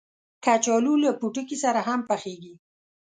کچالو 0.45 0.93
له 1.03 1.11
پوټکي 1.19 1.57
سره 1.63 1.79
هم 1.87 1.99
پخېږي 2.09 2.53